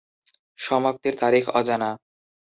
সমাপ্তির 0.59 1.13
তারিখ 1.21 1.43
অজানা। 1.59 1.89